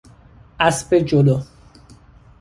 [0.59, 1.39] اسب جلو